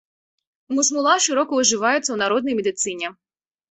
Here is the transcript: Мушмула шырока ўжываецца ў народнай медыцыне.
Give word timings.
Мушмула 0.77 1.13
шырока 1.27 1.51
ўжываецца 1.63 2.07
ў 2.11 2.17
народнай 2.27 2.53
медыцыне. 2.65 3.07